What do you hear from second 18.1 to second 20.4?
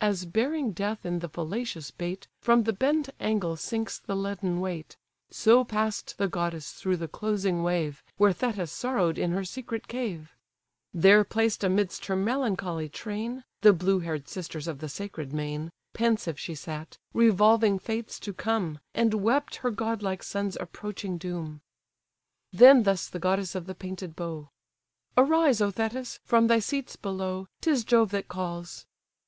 to come, And wept her godlike